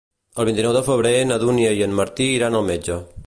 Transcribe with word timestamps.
El 0.43 0.47
vint-i-nou 0.47 0.73
de 0.77 0.81
febrer 0.87 1.11
na 1.33 1.37
Dúnia 1.45 1.75
i 1.81 1.85
en 1.89 1.95
Martí 2.01 2.29
iran 2.39 2.59
al 2.61 2.67
metge. 2.73 2.99